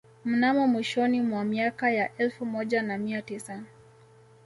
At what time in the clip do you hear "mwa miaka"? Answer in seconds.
1.21-1.91